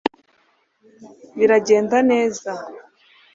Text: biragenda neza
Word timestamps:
biragenda 1.37 1.97
neza 2.11 2.51